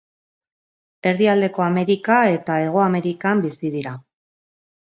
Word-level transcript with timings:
Erdialdeko 1.09 1.65
Amerika 1.67 2.17
eta 2.39 2.57
Hego 2.65 2.83
Amerikan 2.87 3.45
bizi 3.47 3.73
dira. 3.77 3.97